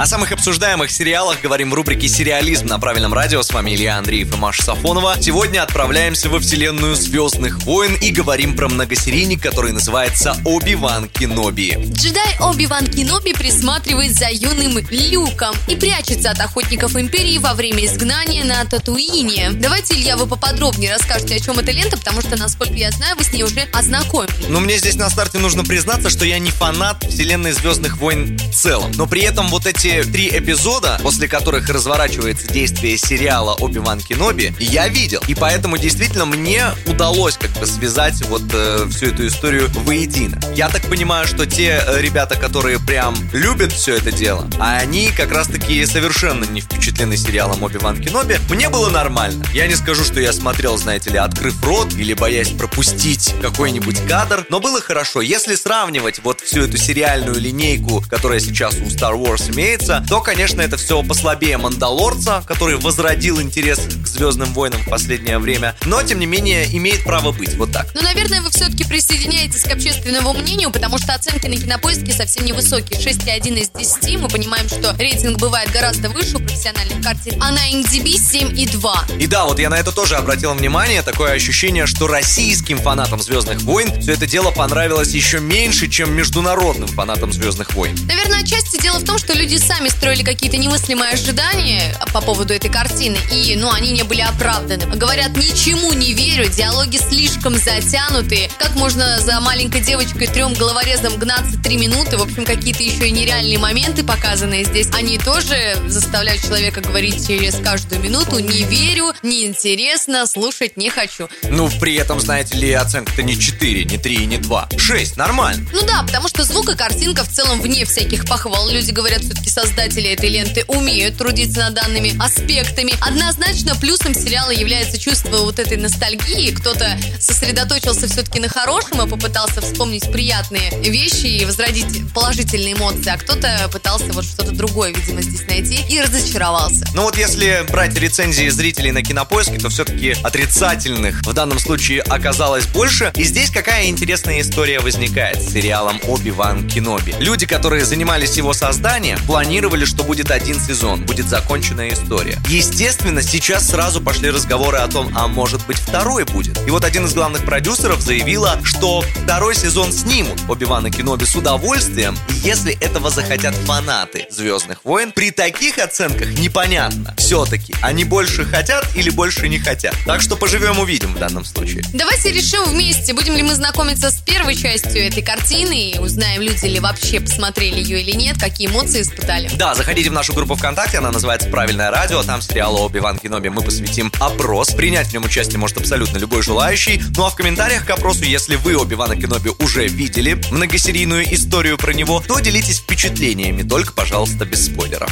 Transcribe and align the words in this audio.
О 0.00 0.06
самых 0.06 0.32
обсуждаемых 0.32 0.90
сериалах 0.90 1.42
говорим 1.42 1.70
в 1.70 1.74
рубрике 1.74 2.08
«Сериализм» 2.08 2.68
на 2.68 2.78
правильном 2.78 3.12
радио. 3.12 3.42
С 3.42 3.52
вами 3.52 3.74
Илья 3.74 3.98
Андреев 3.98 4.34
и 4.34 4.38
Маша 4.38 4.62
Сафонова. 4.62 5.16
Сегодня 5.20 5.62
отправляемся 5.62 6.30
во 6.30 6.40
вселенную 6.40 6.94
«Звездных 6.94 7.64
войн» 7.64 7.96
и 7.96 8.10
говорим 8.10 8.56
про 8.56 8.70
многосерийник, 8.70 9.42
который 9.42 9.72
называется 9.72 10.38
«Оби-Ван 10.46 11.10
Кеноби». 11.10 11.76
Джедай 11.92 12.38
Оби-Ван 12.40 12.86
Кеноби 12.86 13.34
присматривает 13.34 14.14
за 14.14 14.30
юным 14.30 14.78
Люком 14.88 15.54
и 15.68 15.76
прячется 15.76 16.30
от 16.30 16.40
охотников 16.40 16.96
Империи 16.96 17.36
во 17.36 17.52
время 17.52 17.84
изгнания 17.84 18.42
на 18.42 18.64
Татуине. 18.64 19.50
Давайте, 19.52 19.92
Илья, 19.96 20.16
вы 20.16 20.26
поподробнее 20.26 20.94
расскажете, 20.94 21.34
о 21.34 21.40
чем 21.40 21.58
эта 21.58 21.72
лента, 21.72 21.98
потому 21.98 22.22
что, 22.22 22.38
насколько 22.38 22.72
я 22.72 22.90
знаю, 22.90 23.16
вы 23.18 23.24
с 23.24 23.34
ней 23.34 23.42
уже 23.42 23.68
ознакомились. 23.74 24.32
Но 24.48 24.60
мне 24.60 24.78
здесь 24.78 24.94
на 24.94 25.10
старте 25.10 25.36
нужно 25.36 25.62
признаться, 25.62 26.08
что 26.08 26.24
я 26.24 26.38
не 26.38 26.50
фанат 26.50 27.04
вселенной 27.04 27.52
«Звездных 27.52 27.98
войн» 27.98 28.38
в 28.38 28.54
целом. 28.54 28.90
Но 28.92 29.06
при 29.06 29.20
этом 29.20 29.48
вот 29.48 29.66
эти 29.66 29.89
три 30.12 30.28
эпизода, 30.28 30.98
после 31.02 31.28
которых 31.28 31.68
разворачивается 31.68 32.46
действие 32.46 32.96
сериала 32.96 33.54
Оби-Ван 33.54 34.00
Кеноби, 34.00 34.54
я 34.58 34.88
видел. 34.88 35.20
И 35.26 35.34
поэтому 35.34 35.78
действительно 35.78 36.26
мне 36.26 36.66
удалось 36.86 37.36
как 37.36 37.50
бы 37.52 37.66
связать 37.66 38.24
вот 38.26 38.42
э, 38.52 38.86
всю 38.90 39.06
эту 39.06 39.26
историю 39.26 39.68
воедино. 39.84 40.40
Я 40.54 40.68
так 40.68 40.82
понимаю, 40.82 41.26
что 41.26 41.46
те 41.46 41.82
э, 41.84 42.00
ребята, 42.00 42.36
которые 42.36 42.78
прям 42.78 43.16
любят 43.32 43.72
все 43.72 43.96
это 43.96 44.12
дело, 44.12 44.48
а 44.58 44.78
они 44.78 45.10
как 45.10 45.32
раз 45.32 45.48
таки 45.48 45.84
совершенно 45.86 46.44
не 46.44 46.60
впечатлены 46.60 47.16
сериалом 47.16 47.62
Оби-Ван 47.62 48.00
Кеноби, 48.00 48.38
мне 48.48 48.68
было 48.68 48.90
нормально. 48.90 49.44
Я 49.52 49.66
не 49.66 49.74
скажу, 49.74 50.04
что 50.04 50.20
я 50.20 50.32
смотрел, 50.32 50.76
знаете 50.76 51.10
ли, 51.10 51.18
открыв 51.18 51.62
рот 51.64 51.92
или 51.94 52.14
боясь 52.14 52.50
пропустить 52.50 53.34
какой-нибудь 53.42 54.06
кадр, 54.08 54.46
но 54.48 54.60
было 54.60 54.80
хорошо. 54.80 55.20
Если 55.20 55.54
сравнивать 55.54 56.20
вот 56.22 56.40
всю 56.40 56.62
эту 56.62 56.76
сериальную 56.76 57.40
линейку, 57.40 58.04
которая 58.08 58.40
сейчас 58.40 58.74
у 58.74 58.84
Star 58.84 59.20
Wars 59.20 59.50
имеет, 59.52 59.79
разумеется, 59.80 60.04
то, 60.08 60.20
конечно, 60.20 60.60
это 60.60 60.76
все 60.76 61.02
послабее 61.02 61.58
Мандалорца, 61.58 62.42
который 62.46 62.76
возродил 62.76 63.40
интерес 63.40 63.78
к 63.78 64.06
Звездным 64.10 64.52
войнам 64.52 64.82
в 64.82 64.88
последнее 64.88 65.38
время, 65.38 65.74
но, 65.86 66.02
тем 66.02 66.18
не 66.18 66.26
менее, 66.26 66.66
имеет 66.76 67.04
право 67.04 67.32
быть 67.32 67.54
вот 67.54 67.72
так. 67.72 67.86
Ну, 67.94 68.02
наверное, 68.02 68.42
вы 68.42 68.50
все-таки 68.50 68.84
присоединяетесь 68.84 69.62
к 69.62 69.72
общественному 69.72 70.32
мнению, 70.32 70.70
потому 70.70 70.98
что 70.98 71.14
оценки 71.14 71.46
на 71.46 71.56
кинопоиске 71.56 72.12
совсем 72.12 72.44
невысокие. 72.44 72.98
6,1 72.98 73.60
из 73.60 73.70
10. 73.70 74.20
Мы 74.20 74.28
понимаем, 74.28 74.68
что 74.68 74.94
рейтинг 74.98 75.38
бывает 75.38 75.70
гораздо 75.70 76.10
выше 76.10 76.36
у 76.36 76.40
профессиональных 76.40 77.02
картин. 77.02 77.42
А 77.42 77.50
на 77.50 77.70
MDB 77.70 78.14
7,2. 78.14 79.18
И 79.18 79.26
да, 79.26 79.44
вот 79.44 79.58
я 79.58 79.70
на 79.70 79.78
это 79.78 79.92
тоже 79.92 80.16
обратил 80.16 80.52
внимание. 80.54 81.02
Такое 81.02 81.32
ощущение, 81.32 81.86
что 81.86 82.06
российским 82.06 82.78
фанатам 82.78 83.20
Звездных 83.20 83.62
войн 83.62 84.00
все 84.00 84.12
это 84.12 84.26
дело 84.26 84.50
понравилось 84.50 85.10
еще 85.10 85.40
меньше, 85.40 85.88
чем 85.88 86.12
международным 86.14 86.88
фанатам 86.88 87.32
Звездных 87.32 87.72
войн. 87.74 87.96
Наверное, 88.06 88.40
отчасти 88.40 88.80
дело 88.80 88.98
в 88.98 89.04
том, 89.04 89.18
что 89.18 89.32
люди 89.32 89.56
сами 89.56 89.88
строили 89.88 90.22
какие-то 90.22 90.56
немыслимые 90.56 91.12
ожидания 91.12 91.94
по 92.12 92.20
поводу 92.20 92.54
этой 92.54 92.70
картины, 92.70 93.18
и, 93.32 93.56
ну, 93.56 93.70
они 93.72 93.90
не 93.90 93.99
были 94.04 94.20
оправданы. 94.20 94.86
Говорят, 94.96 95.36
ничему 95.36 95.92
не 95.92 96.12
верю, 96.12 96.48
диалоги 96.48 96.98
слишком 96.98 97.56
затянутые. 97.56 98.50
Как 98.58 98.74
можно 98.74 99.18
за 99.20 99.40
маленькой 99.40 99.80
девочкой 99.80 100.26
трем 100.26 100.54
головорезом 100.54 101.16
гнаться 101.16 101.58
три 101.62 101.76
минуты? 101.76 102.16
В 102.16 102.22
общем, 102.22 102.44
какие-то 102.44 102.82
еще 102.82 103.08
и 103.08 103.10
нереальные 103.10 103.58
моменты 103.58 104.04
показанные 104.04 104.64
здесь. 104.64 104.88
Они 104.94 105.18
тоже 105.18 105.76
заставляют 105.86 106.42
человека 106.42 106.80
говорить 106.80 107.26
через 107.26 107.54
каждую 107.56 108.00
минуту 108.00 108.38
«не 108.38 108.62
верю», 108.64 109.12
«неинтересно», 109.22 110.26
«слушать 110.26 110.76
не 110.76 110.90
хочу». 110.90 111.28
Ну, 111.44 111.70
при 111.80 111.94
этом, 111.96 112.20
знаете 112.20 112.56
ли, 112.56 112.72
оценка-то 112.72 113.22
не 113.22 113.38
4, 113.38 113.84
не 113.84 113.98
3 113.98 114.26
не 114.26 114.38
2. 114.38 114.68
6, 114.76 115.16
нормально. 115.16 115.66
Ну 115.72 115.82
да, 115.86 116.02
потому 116.02 116.28
что 116.28 116.44
звук 116.44 116.70
и 116.70 116.76
картинка 116.76 117.24
в 117.24 117.28
целом 117.28 117.60
вне 117.60 117.84
всяких 117.84 118.24
похвал. 118.26 118.68
Люди 118.70 118.90
говорят, 118.90 119.22
все-таки 119.22 119.50
создатели 119.50 120.10
этой 120.10 120.30
ленты 120.30 120.64
умеют 120.68 121.16
трудиться 121.18 121.60
над 121.60 121.74
данными 121.74 122.14
аспектами. 122.22 122.94
Однозначно 123.00 123.74
плюсом 123.90 124.14
сериала 124.14 124.52
является 124.52 125.00
чувство 125.00 125.38
вот 125.38 125.58
этой 125.58 125.76
ностальгии. 125.76 126.52
Кто-то 126.52 126.96
сосредоточился 127.18 128.06
все-таки 128.06 128.38
на 128.38 128.48
хорошем 128.48 129.02
и 129.02 129.10
попытался 129.10 129.60
вспомнить 129.60 130.08
приятные 130.12 130.70
вещи 130.80 131.26
и 131.26 131.44
возродить 131.44 132.12
положительные 132.14 132.74
эмоции, 132.74 133.10
а 133.10 133.16
кто-то 133.16 133.68
пытался 133.72 134.12
вот 134.12 134.24
что-то 134.24 134.52
другое, 134.52 134.94
видимо, 134.94 135.22
здесь 135.22 135.44
найти 135.48 135.80
и 135.88 136.00
разочаровался. 136.00 136.86
Ну 136.94 137.02
вот 137.02 137.18
если 137.18 137.66
брать 137.68 137.98
рецензии 137.98 138.48
зрителей 138.48 138.92
на 138.92 139.02
кинопоиске, 139.02 139.58
то 139.58 139.70
все-таки 139.70 140.14
отрицательных 140.22 141.22
в 141.22 141.32
данном 141.32 141.58
случае 141.58 142.02
оказалось 142.02 142.66
больше. 142.66 143.10
И 143.16 143.24
здесь 143.24 143.50
какая 143.50 143.88
интересная 143.88 144.40
история 144.40 144.78
возникает 144.78 145.42
с 145.42 145.52
сериалом 145.52 146.00
Оби-Ван 146.06 146.68
Кеноби. 146.68 147.12
Люди, 147.18 147.44
которые 147.44 147.84
занимались 147.84 148.36
его 148.36 148.52
созданием, 148.52 149.18
планировали 149.26 149.84
что 149.84 150.04
будет 150.04 150.30
один 150.30 150.60
сезон, 150.60 151.04
будет 151.06 151.28
законченная 151.28 151.92
история. 151.92 152.38
Естественно, 152.48 153.20
сейчас 153.20 153.66
сразу 153.66 153.79
пошли 154.04 154.30
разговоры 154.30 154.78
о 154.78 154.88
том, 154.88 155.10
а 155.16 155.26
может 155.26 155.66
быть 155.66 155.78
второй 155.78 156.24
будет. 156.24 156.58
И 156.66 156.70
вот 156.70 156.84
один 156.84 157.06
из 157.06 157.14
главных 157.14 157.44
продюсеров 157.44 158.00
заявила, 158.00 158.60
что 158.62 159.02
второй 159.24 159.54
сезон 159.54 159.90
снимут 159.92 160.38
Оби-Вана 160.48 160.90
Кеноби 160.90 161.24
с 161.24 161.34
удовольствием, 161.34 162.16
если 162.42 162.74
этого 162.80 163.10
захотят 163.10 163.54
фанаты 163.54 164.26
Звездных 164.30 164.84
войн. 164.84 165.12
При 165.12 165.30
таких 165.30 165.78
оценках 165.78 166.28
непонятно. 166.38 167.14
Все-таки, 167.16 167.74
они 167.82 168.04
больше 168.04 168.44
хотят 168.44 168.86
или 168.94 169.10
больше 169.10 169.48
не 169.48 169.58
хотят. 169.58 169.94
Так 170.04 170.20
что 170.20 170.36
поживем 170.36 170.78
увидим 170.78 171.14
в 171.14 171.18
данном 171.18 171.44
случае. 171.44 171.82
Давайте 171.94 172.32
решим 172.32 172.64
вместе, 172.64 173.14
будем 173.14 173.34
ли 173.34 173.42
мы 173.42 173.54
знакомиться 173.54 174.10
с 174.10 174.20
первой 174.20 174.56
частью 174.56 175.06
этой 175.06 175.22
картины 175.22 175.90
и 175.90 175.98
узнаем, 175.98 176.42
люди 176.42 176.66
ли 176.66 176.80
вообще 176.80 177.20
посмотрели 177.20 177.80
ее 177.80 178.02
или 178.02 178.12
нет, 178.12 178.38
какие 178.38 178.68
эмоции 178.68 179.02
испытали. 179.02 179.50
Да, 179.54 179.74
заходите 179.74 180.10
в 180.10 180.12
нашу 180.12 180.34
группу 180.34 180.54
ВКонтакте, 180.54 180.98
она 180.98 181.10
называется 181.10 181.48
«Правильное 181.48 181.90
радио», 181.90 182.22
там 182.22 182.42
сериалу 182.42 182.80
«Оби-Ван 182.80 183.18
Кеноби» 183.18 183.48
мы 183.48 183.69
посвятим 183.70 184.10
опрос. 184.18 184.72
Принять 184.72 185.06
в 185.06 185.12
нем 185.12 185.24
участие 185.24 185.60
может 185.60 185.76
абсолютно 185.76 186.18
любой 186.18 186.42
желающий. 186.42 187.00
Ну 187.16 187.24
а 187.24 187.30
в 187.30 187.36
комментариях 187.36 187.86
к 187.86 187.90
опросу, 187.90 188.24
если 188.24 188.56
вы 188.56 188.76
Оби-Вана 188.76 189.14
Кеноби 189.14 189.52
уже 189.60 189.86
видели 189.86 190.40
многосерийную 190.50 191.32
историю 191.32 191.78
про 191.78 191.92
него, 191.92 192.20
то 192.26 192.40
делитесь 192.40 192.80
впечатлениями, 192.80 193.62
только, 193.62 193.92
пожалуйста, 193.92 194.44
без 194.44 194.66
спойлеров. 194.66 195.08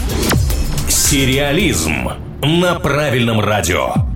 Сериализм 0.89 2.09
на 2.43 2.81
правильном 2.81 3.39
радио. 3.39 4.08